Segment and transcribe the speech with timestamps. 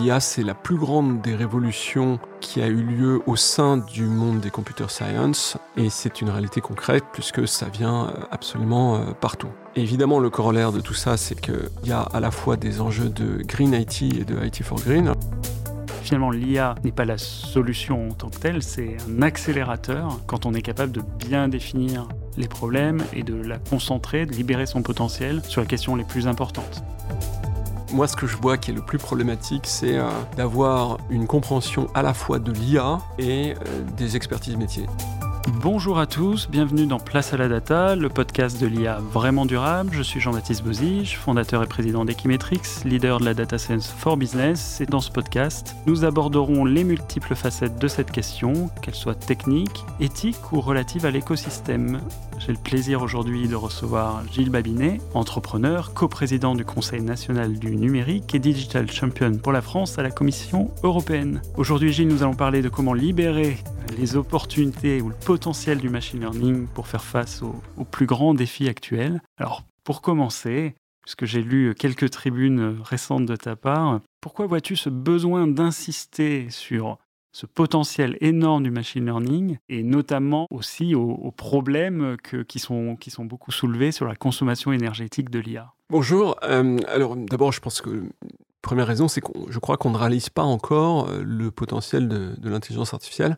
[0.00, 4.40] L'IA, c'est la plus grande des révolutions qui a eu lieu au sein du monde
[4.40, 9.48] des computer science et c'est une réalité concrète puisque ça vient euh, absolument euh, partout.
[9.76, 13.08] évidemment, le corollaire de tout ça, c'est qu'il y a à la fois des enjeux
[13.08, 15.12] de Green IT et de IT for Green.
[16.02, 20.54] Finalement, l'IA n'est pas la solution en tant que telle, c'est un accélérateur quand on
[20.54, 25.42] est capable de bien définir les problèmes et de la concentrer, de libérer son potentiel
[25.44, 26.82] sur les questions les plus importantes.
[27.94, 31.86] Moi, ce que je vois qui est le plus problématique, c'est euh, d'avoir une compréhension
[31.94, 34.86] à la fois de l'IA et euh, des expertises métiers.
[35.64, 39.92] Bonjour à tous, bienvenue dans Place à la Data, le podcast de l'IA vraiment durable.
[39.94, 44.82] Je suis Jean-Baptiste Bozige, fondateur et président d'Equimetrix, leader de la data science for business.
[44.82, 49.86] Et dans ce podcast, nous aborderons les multiples facettes de cette question, qu'elles soient techniques,
[50.00, 52.02] éthiques ou relatives à l'écosystème.
[52.38, 58.34] J'ai le plaisir aujourd'hui de recevoir Gilles Babinet, entrepreneur, coprésident du Conseil national du numérique
[58.34, 61.40] et digital champion pour la France à la Commission européenne.
[61.56, 63.56] Aujourd'hui, Gilles, nous allons parler de comment libérer
[63.96, 68.68] les opportunités ou le potentiel du machine learning pour faire face aux, plus grands défis
[68.68, 69.22] actuels.
[69.38, 74.88] Alors, pour commencer, puisque j'ai lu quelques tribunes récentes de ta part, pourquoi vois-tu ce
[74.88, 76.98] besoin d'insister sur
[77.32, 82.16] ce potentiel énorme du machine learning et notamment aussi aux, problèmes
[82.48, 86.36] qui, sont, qui sont beaucoup soulevés sur la consommation énergétique de l'IA Bonjour.
[86.44, 88.04] Euh, alors d'abord, je pense que
[88.62, 92.48] première raison, c'est que je crois qu'on ne réalise pas encore euh, le potentiel de
[92.48, 93.36] l'intelligence artificielle.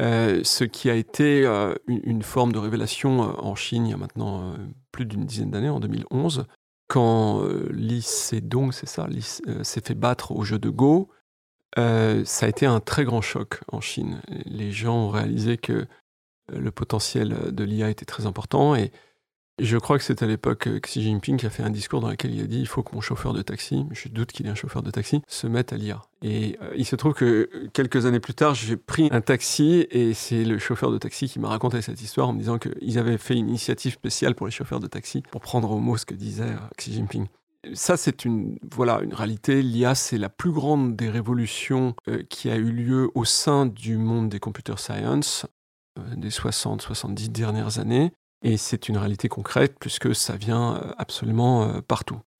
[0.00, 3.94] Euh, ce qui a été euh, une, forme de révélation euh, en Chine il y
[3.94, 4.54] a maintenant
[4.90, 6.46] plus d'une dizaine d'années, en 2011,
[6.88, 9.08] quand Li Sedong, c'est ça,
[9.62, 11.08] s'est fait battre au jeu de Go.
[11.76, 14.20] ça a été un très grand choc en Chine.
[14.44, 15.86] Les gens ont réalisé que
[16.52, 18.92] le potentiel de l'IA était très important et
[19.58, 22.34] je crois que c'est à l'époque euh, Xi Jinping a fait un discours dans lequel
[22.34, 24.54] il a dit il faut que mon chauffeur de taxi, je doute qu'il est un
[24.54, 26.00] chauffeur de taxi, se mette à l'IA.
[26.22, 29.86] Et euh, il se trouve que euh, quelques années plus tard, j'ai pris un taxi
[29.90, 32.98] et c'est le chauffeur de taxi qui m'a raconté cette histoire en me disant qu'ils
[32.98, 36.06] avaient fait une initiative spéciale pour les chauffeurs de taxi pour prendre au mot ce
[36.06, 37.26] que disait Xi Jinping.
[37.74, 39.62] Ça, c'est une, voilà, une réalité.
[39.62, 41.94] L'IA, c'est la plus grande des révolutions
[42.28, 45.46] qui a eu lieu au sein du monde des computer science
[46.16, 48.12] des 60-70 dernières années.
[48.42, 51.80] Et c'est une réalité concrète puisque ça vient euh, absolument euh,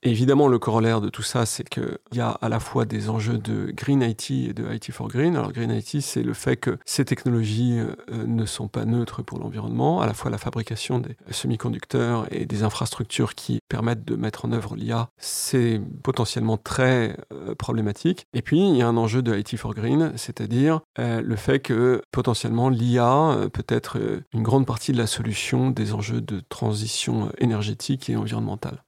[0.03, 3.39] évidemment, le corollaire de tout ça, c'est qu'il y a à la fois des enjeux
[3.39, 5.37] de Green IT et de IT for Green.
[5.37, 9.39] Alors, Green IT, c'est le fait que ces technologies euh, ne sont pas neutres pour
[9.39, 14.45] l'environnement, à la fois la fabrication des semi-conducteurs et des infrastructures qui permettent de mettre
[14.45, 18.27] en œuvre l'IA, c'est potentiellement très euh, problématique.
[18.35, 21.61] Et puis, il y a un enjeu de IT for Green, c'est-à-dire euh, le fait
[21.61, 23.99] que potentiellement l'IA peut être
[24.33, 28.83] une grande partie de la solution des enjeux de transition énergétique et environnementale.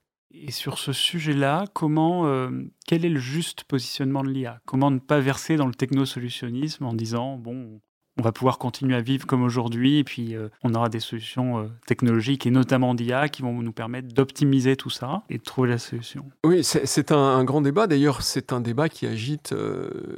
[0.47, 2.51] Et sur ce sujet-là, comment, euh,
[2.85, 6.93] quel est le juste positionnement de l'IA Comment ne pas verser dans le technosolutionnisme en
[6.93, 7.81] disant bon,
[8.19, 11.57] on va pouvoir continuer à vivre comme aujourd'hui et puis euh, on aura des solutions
[11.57, 15.69] euh, technologiques et notamment d'IA qui vont nous permettre d'optimiser tout ça et de trouver
[15.69, 16.29] la solution?
[16.45, 17.87] Oui, c'est un, grand débat.
[17.87, 19.51] D'ailleurs, c'est un débat qui agite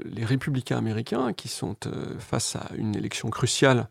[0.03, 1.77] les républicains américains qui sont
[2.19, 3.89] face à une élection cruciale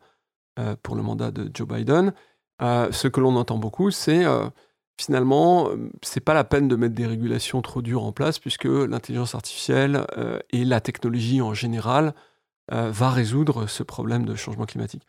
[0.82, 2.12] pour le mandat de Joe Biden.
[2.60, 4.24] ce que l'on entend beaucoup, c'est
[5.00, 8.64] finalement, euh, c'est pas la peine de mettre des régulations trop dures en place puisque
[8.64, 12.14] l'intelligence artificielle euh, et la technologie en général
[12.72, 15.02] euh, va résoudre ce problème de changement climatique.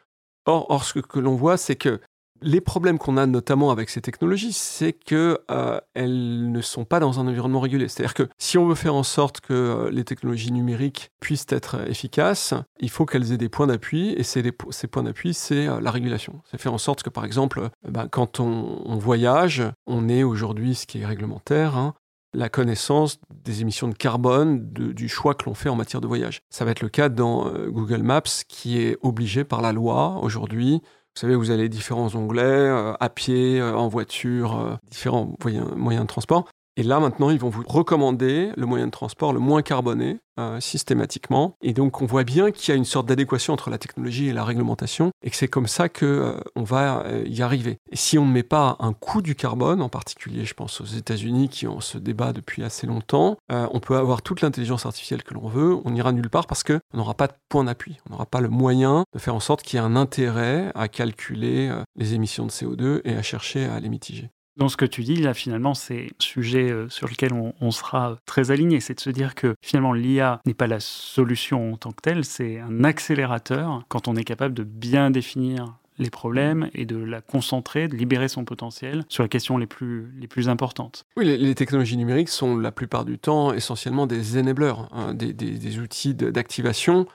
[0.45, 1.99] Or, ce que l'on voit, c'est que
[2.41, 7.19] les problèmes qu'on a notamment avec ces technologies, c'est qu'elles euh, ne sont pas dans
[7.19, 7.87] un environnement régulé.
[7.87, 11.87] C'est-à-dire que si on veut faire en sorte que euh, les technologies numériques puissent être
[11.89, 15.91] efficaces, il faut qu'elles aient des points d'appui, et ces, points d'appui, c'est euh, la
[15.91, 16.41] régulation.
[16.49, 20.85] C'est faire en sorte que, par exemple, ben, quand on, voyage, on ait aujourd'hui ce
[20.85, 21.93] qui est réglementaire, hein,
[22.33, 26.41] la connaissance des émissions de carbone, du choix que l'on fait en matière de voyage.
[26.49, 30.81] Ça va être le cas dans Google Maps, qui est obligé par la loi aujourd'hui
[31.17, 35.33] vous savez, vous avez différents onglets, euh, à pied, euh, en voiture, euh, différents
[35.75, 36.47] moyens de transport.
[36.79, 40.59] Et là, maintenant, ils vont vous recommander le moyen de transport le moins carboné euh,
[40.59, 41.55] systématiquement.
[41.63, 44.33] Et donc, on voit bien qu'il y a une sorte d'adéquation entre la technologie et
[44.33, 47.79] la réglementation et que c'est comme ça qu'on euh, on va euh, y arriver.
[47.91, 50.85] Et si on ne met pas un coût du carbone, en particulier, je pense aux
[50.85, 55.33] États-Unis qui ont ce débat depuis assez longtemps, on peut avoir toute l'intelligence artificielle que
[55.33, 57.97] l'on veut, on n'ira nulle part parce qu'on n'aura pas de point d'appui.
[58.07, 60.87] On n'aura pas le moyen de faire en sorte qu'il y ait un intérêt à
[60.87, 64.29] calculer les émissions de CO2 et à chercher à les mitiger.
[64.57, 68.17] Dans ce que tu dis, là, finalement, c'est un sujet euh, sur lequel on, sera
[68.25, 68.79] très aligné.
[68.79, 72.25] C'est de se dire que finalement, l'IA n'est pas la solution en tant que telle,
[72.25, 77.21] c'est un accélérateur quand on est capable de bien définir les problèmes et de la
[77.21, 81.05] concentrer, de libérer son potentiel sur les questions les plus, les plus importantes.
[81.17, 85.79] Oui, les, technologies numériques sont la plupart du temps essentiellement des enablers, hein, des, des
[85.79, 87.07] outils d'activation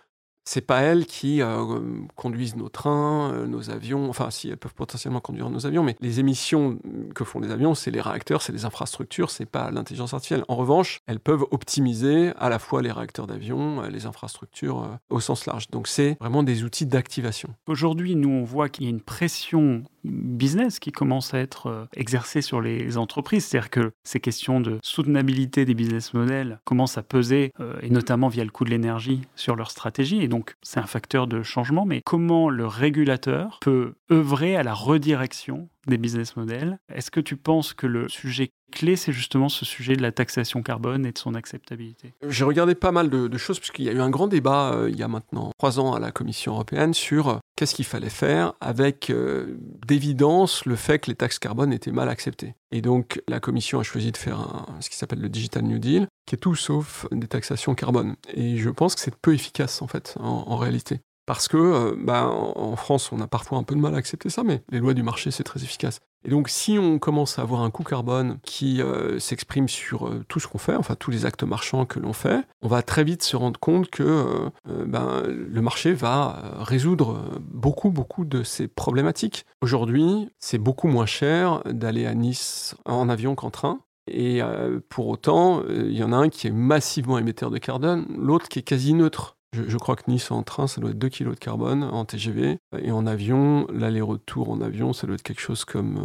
[0.45, 1.81] c'est pas elles qui euh,
[2.17, 5.97] conduisent nos trains, euh, nos avions, enfin si elles peuvent potentiellement conduire nos avions, mais
[6.01, 6.79] les émissions
[7.15, 10.45] que font les avions, c'est les réacteurs, c'est les infrastructures, c'est pas l'intelligence artificielle.
[10.49, 15.21] En revanche, elles peuvent optimiser à la fois les réacteurs d'avion, euh, les infrastructures au
[15.21, 15.69] sens large.
[15.71, 17.55] Donc c'est vraiment des outils d'activation.
[17.67, 22.43] Aujourd'hui, nous on voit qu'il y a une pression business qui commence à être exercée
[22.43, 27.53] sur les entreprises, c'est-à-dire que ces questions de soutenabilité des business models commencent à peser,
[27.83, 30.23] et notamment via le coût de l'énergie, sur leur stratégie.
[30.23, 34.75] Et donc c'est un facteur de changement, mais comment le régulateur peut œuvrer à la
[34.75, 39.65] redirection des business models Est-ce que tu penses que le sujet clé, c'est justement ce
[39.65, 42.15] sujet de la taxation carbone et de son acceptabilité?
[42.27, 44.99] J'ai regardé pas mal de, choses, puisqu'il y a eu un grand débat euh, il
[44.99, 48.55] y a maintenant trois ans à la Commission européenne sur euh, qu'est-ce qu'il fallait faire
[48.61, 52.55] avec euh, d'évidence le fait que les taxes carbone étaient mal acceptées.
[52.71, 56.07] Et donc la Commission a choisi de faire ce qui s'appelle le Digital New Deal,
[56.27, 58.17] qui est tout sauf des taxations carbone.
[58.33, 61.01] Et je pense que c'est peu efficace en fait, en réalité.
[61.27, 64.29] Parce que euh, bah, en France, on a parfois un peu de mal à accepter
[64.29, 66.01] ça, mais les lois du marché, c'est très efficace.
[66.25, 70.25] Et donc, si on commence à avoir un coût carbone qui euh, s'exprime sur euh,
[70.29, 73.05] tout ce qu'on fait, enfin tous les actes marchands que l'on fait, on va très
[73.05, 79.47] vite se rendre compte que ben, le marché va résoudre beaucoup, beaucoup de ces problématiques.
[79.63, 83.81] Aujourd'hui, c'est beaucoup moins cher d'aller à Nice en avion qu'en train.
[84.07, 84.41] Et
[84.89, 88.61] pour autant, il y en a un qui est massivement émetteur de carbone, l'autre qui
[88.61, 89.37] est quasi neutre.
[89.53, 92.59] Je, crois que Nice en train, ça doit être 2 kg de carbone en TGV.
[92.79, 96.01] Et en avion, l'aller-retour en avion, ça doit être quelque chose comme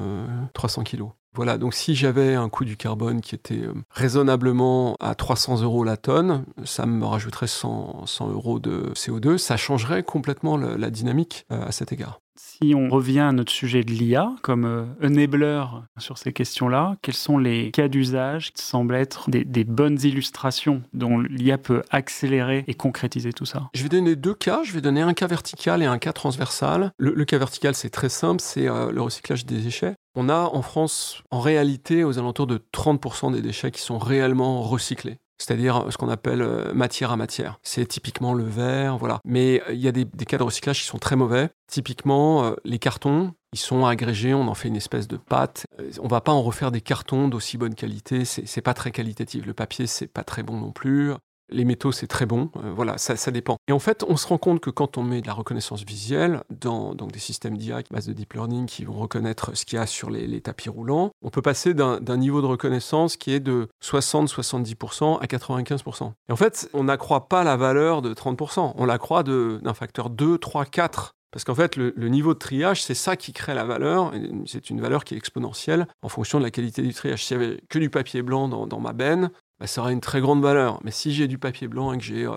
[0.54, 1.04] 300 euh, kg.
[1.34, 5.84] Voilà, donc si j'avais un coût du carbone qui était euh, raisonnablement à 300 euros
[5.84, 9.38] la tonne, ça me rajouterait 100, euros de CO2.
[9.38, 12.20] Ça changerait complètement la, dynamique euh, à cet égard.
[12.38, 15.64] Si on revient à notre sujet de l'IA comme euh, enabler
[15.98, 21.20] sur ces questions-là, quels sont les cas d'usage qui semblent être des, bonnes illustrations dont
[21.20, 23.70] l'IA peut accélérer et concrétiser tout ça?
[23.74, 24.62] Je vais donner deux cas.
[24.64, 26.92] Je vais donner un cas vertical et un cas transversal.
[26.98, 29.96] Le, cas vertical, c'est très simple, c'est euh, le recyclage des déchets.
[30.16, 34.62] On a en France, en réalité, aux alentours de 30% des déchets qui sont réellement
[34.62, 37.60] recyclés c'est-à-dire ce qu'on appelle euh, matière à matière.
[37.64, 39.20] C'est typiquement le verre, voilà.
[39.24, 41.50] Mais euh, il y a des, cas de recyclage qui sont très mauvais.
[41.68, 45.66] Typiquement, euh, les cartons, ils sont agrégés, on en fait une espèce de pâte.
[46.02, 49.46] On va pas en refaire des cartons d'aussi bonne qualité, c'est pas très qualitatif.
[49.46, 51.14] Le papier, c'est pas très bon non plus.
[51.50, 52.50] Les métaux, c'est très bon.
[52.58, 53.58] Euh, voilà, ça, ça, dépend.
[53.68, 56.44] Et en fait, on se rend compte que quand on met de la reconnaissance visuelle
[56.50, 59.82] dans donc des systèmes d'IA, base de deep learning, qui vont reconnaître ce qu'il y
[59.82, 63.68] a sur les, tapis roulants, on peut passer d'un niveau de reconnaissance qui est de
[63.84, 66.12] 60-70% à 95%.
[66.30, 70.38] Et en fait, on n'accroît pas la valeur de 30%, on l'accroît d'un facteur 2,
[70.38, 71.14] 3, 4.
[71.32, 74.14] Parce qu'en fait, le, niveau de triage, c'est ça qui crée la valeur.
[74.46, 77.26] C'est une valeur qui est exponentielle en fonction de la qualité du triage.
[77.26, 80.02] S'il n'y avait que du papier blanc dans, dans ma benne, bah, ça aura une
[80.02, 80.80] très grande valeur.
[80.84, 82.28] Mais si j'ai du papier blanc et que j'ai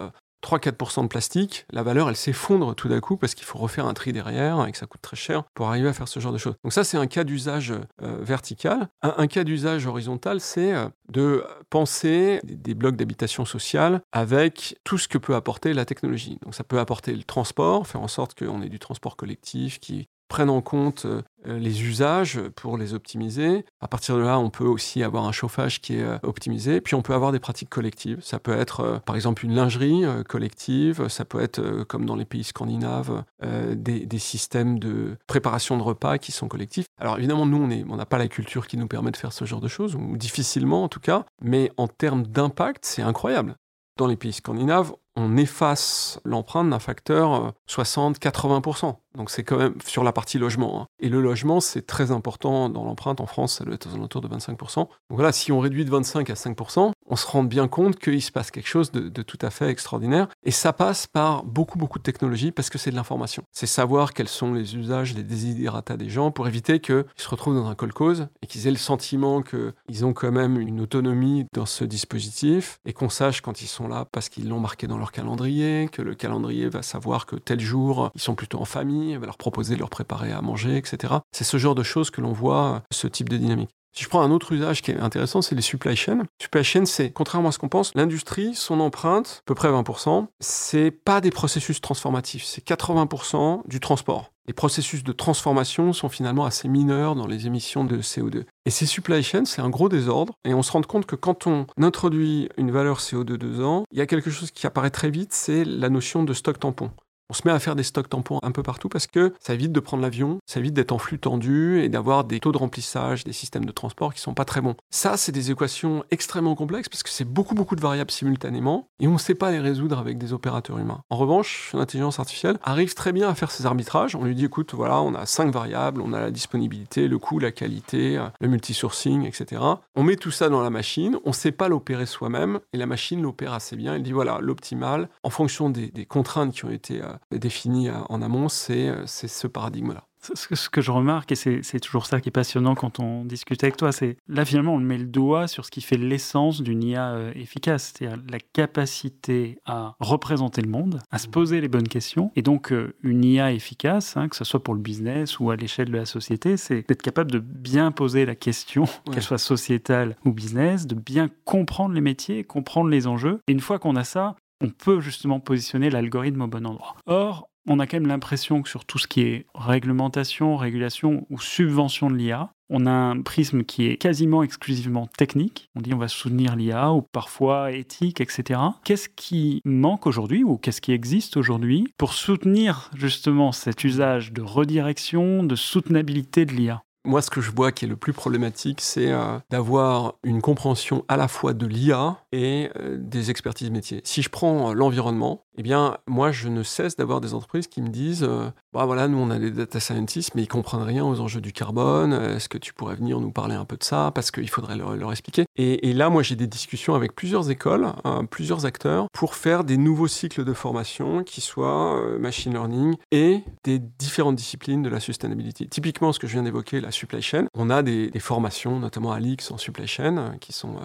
[0.43, 3.87] 3-4% euh, de plastique, la valeur, elle s'effondre tout d'un coup parce qu'il faut refaire
[3.87, 6.33] un tri derrière et que ça coûte très cher pour arriver à faire ce genre
[6.33, 6.55] de choses.
[6.65, 7.73] Donc ça, c'est un cas d'usage
[8.03, 8.89] euh, vertical.
[9.03, 15.09] Un, cas d'usage horizontal, c'est euh, de penser des, blocs d'habitation sociale avec tout ce
[15.09, 16.39] que peut apporter la technologie.
[16.43, 20.09] Donc ça peut apporter le transport, faire en sorte qu'on ait du transport collectif qui
[20.31, 23.67] prennent en compte euh, les usages pour les optimiser.
[23.81, 26.81] À partir de là, on peut aussi avoir un chauffage qui est euh, optimisé.
[26.81, 28.21] Puis on peut avoir des pratiques collectives.
[28.23, 31.09] Ça peut être euh, par exemple une lingerie collective.
[31.09, 36.19] Ça peut être comme dans les pays scandinaves des, des, systèmes de préparation de repas
[36.19, 36.87] qui sont collectifs.
[37.01, 39.61] Alors évidemment, nous, on n'a pas la culture qui nous permet de faire ce genre
[39.61, 41.25] de choses, ou difficilement en tout cas.
[41.43, 43.57] Mais en termes d'impact, c'est incroyable.
[43.97, 48.97] Dans les pays scandinaves, on efface l'empreinte d'un facteur 60-80%.
[49.17, 50.83] Donc c'est quand même sur la partie logement.
[50.83, 50.87] Hein.
[51.01, 53.21] Et le logement, c'est très important dans l'empreinte.
[53.21, 54.77] En France, ça doit être aux alentours de 25%.
[54.77, 58.23] Donc voilà, si on réduit de 25 à 5%, on se rend bien compte qu'il
[58.23, 60.29] se passe quelque chose de, tout à fait extraordinaire.
[60.45, 63.43] Et ça passe par beaucoup, beaucoup de technologies parce que c'est de l'information.
[63.51, 67.57] C'est savoir quels sont les usages, les désidératas des gens pour éviter qu'ils se retrouvent
[67.57, 71.67] dans un call-cause et qu'ils aient le sentiment qu'ils ont quand même une autonomie dans
[71.67, 75.13] ce dispositif et qu'on sache quand ils sont là parce qu'ils l'ont marqué dans leur
[75.13, 79.27] calendrier, que le calendrier va savoir que tel jour, ils sont plutôt en famille, va
[79.27, 81.15] leur proposer de leur préparer à manger, etc.
[81.33, 83.71] C'est ce genre de choses que l'on voit, ce type de dynamique.
[83.93, 86.25] Si je prends un autre usage qui est intéressant, c'est les supply chains.
[86.41, 90.29] Supply chain, c'est, contrairement à ce qu'on pense, l'industrie, son empreinte, à peu près 20%,
[90.39, 94.30] c'est pas des processus transformatifs, c'est 80% du transport.
[94.47, 98.45] Les processus de transformation sont finalement assez mineurs dans les émissions de CO2.
[98.67, 100.35] Et ces supply chains, c'est un gros désordre.
[100.45, 104.03] Et on se rend compte que quand on introduit une valeur CO2 dedans, il y
[104.03, 106.91] a quelque chose qui apparaît très vite, c'est la notion de stock tampon.
[107.31, 109.71] On se met à faire des stocks tampons un peu partout parce que ça évite
[109.71, 113.23] de prendre l'avion, ça évite d'être en flux tendu et d'avoir des taux de remplissage,
[113.23, 114.75] des systèmes de transport qui sont pas très bons.
[114.91, 119.07] Ça, c'est des équations extrêmement complexes parce que c'est beaucoup, beaucoup de variables simultanément et
[119.07, 121.05] on ne sait pas les résoudre avec des opérateurs humains.
[121.09, 124.17] En revanche, l'intelligence artificielle arrive très bien à faire ces arbitrages.
[124.17, 127.39] On lui dit, écoute, voilà, on a cinq variables, on a la disponibilité, le coût,
[127.39, 129.63] la qualité, le multisourcing, etc.
[129.95, 132.87] On met tout ça dans la machine, on ne sait pas l'opérer soi-même et la
[132.87, 133.95] machine l'opère assez bien.
[133.95, 138.23] Elle dit, voilà, l'optimal, en fonction des, contraintes qui ont été euh, définies euh, en
[138.23, 140.05] amont, euh, c'est ce paradigme-là.
[140.35, 143.79] Ce que je remarque, et c'est toujours ça qui est passionnant quand on discute avec
[143.79, 147.13] toi, c'est là finalement on met le doigt sur ce qui fait l'essence d'une IA
[147.13, 151.31] euh, efficace, c'est-à-dire la capacité à représenter le monde, à se mmh.
[151.31, 152.33] poser les bonnes questions.
[152.37, 155.57] Et donc euh, une IA efficace, hein, que ce soit pour le business ou à
[155.57, 160.17] l'échelle de la société, c'est d'être capable de bien poser la question, qu'elle soit sociétale
[160.27, 163.41] ou business, de bien comprendre les métiers, comprendre les enjeux.
[163.49, 166.97] Et une fois qu'on a ça, on peut justement positionner l'algorithme au bon endroit.
[167.07, 171.39] Or, on a quand même l'impression que sur tout ce qui est réglementation, régulation ou
[171.39, 175.69] subvention de l'IA, on a un prisme qui est quasiment exclusivement technique.
[175.75, 178.61] On dit on va soutenir l'IA ou parfois éthique, etc.
[178.85, 184.43] Qu'est-ce qui manque aujourd'hui ou qu'est-ce qui existe aujourd'hui pour soutenir justement cet usage de
[184.43, 188.81] redirection, de soutenabilité de l'IA moi, ce que je vois qui est le plus problématique,
[188.81, 194.03] c'est euh, d'avoir une compréhension à la fois de l'IA et euh, des expertises métiers.
[194.05, 197.83] Si je prends euh, l'environnement, eh bien, moi, je ne cesse d'avoir des entreprises qui
[197.83, 198.27] me disent
[198.73, 201.53] bah voilà, nous, on a des data scientists, mais ils comprennent rien aux enjeux du
[201.53, 202.15] carbone.
[202.15, 204.11] Est-ce que tu pourrais venir nous parler un peu de ça?
[204.15, 205.45] Parce qu'il faudrait leur, expliquer.
[205.57, 207.93] Et, là, moi, j'ai des discussions avec plusieurs écoles,
[208.31, 213.79] plusieurs acteurs, pour faire des nouveaux cycles de formation qui soient machine learning et des
[213.79, 215.69] différentes disciplines de la sustainability.
[215.69, 219.51] Typiquement, ce que je viens d'évoquer, supply chain, on a des, formations, notamment à l'IX
[219.51, 220.77] en supply chain, qui sont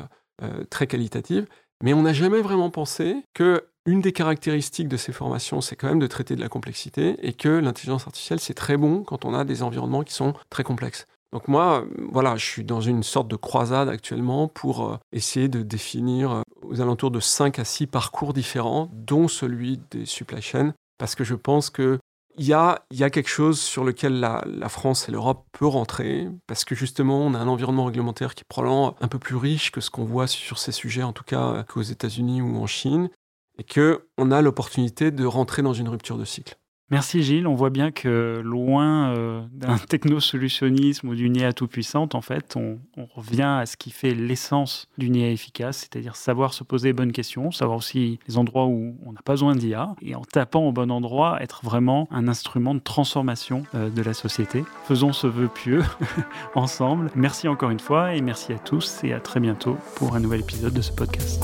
[0.70, 1.48] très qualitatives,
[1.84, 5.88] mais on n'a jamais vraiment pensé que une des caractéristiques de ces formations, c'est quand
[5.88, 9.34] même de traiter de la complexité et que l'intelligence artificielle, c'est très bon quand on
[9.34, 11.06] a des environnements qui sont très complexes.
[11.32, 15.64] Donc moi, voilà, je suis dans une sorte de croisade actuellement pour euh, essayer de
[15.64, 20.74] définir euh, aux alentours de 5 à 6 parcours différents, dont celui des supply chains,
[20.98, 22.00] parce que je pense que
[22.38, 26.76] il y a, quelque chose sur lequel la, France et l'Europe peut rentrer, parce que
[26.76, 29.90] justement, on a un environnement réglementaire qui est probablement un peu plus riche que ce
[29.90, 33.10] qu'on voit sur ces sujets, en tout cas euh, qu'aux États-Unis ou en Chine,
[33.58, 36.58] et qu'on a l'opportunité de rentrer dans une rupture de cycle.
[36.92, 37.48] Merci Gilles.
[37.48, 42.80] On voit bien que loin euh, d'un technosolutionnisme ou d'une IA tout-puissante, en fait, on,
[43.16, 47.12] revient à ce qui fait l'essence d'une IA efficace, c'est-à-dire savoir se poser les bonnes
[47.12, 50.72] questions, savoir aussi les endroits où on n'a pas besoin d'IA, et en tapant au
[50.72, 54.64] bon endroit, être vraiment un instrument de transformation euh, de la société.
[54.88, 55.84] Faisons ce vœu pieux
[56.56, 57.10] ensemble.
[57.16, 60.42] Merci encore une fois, et merci à tous, et à très bientôt pour un nouvel
[60.42, 61.44] épisode de ce podcast.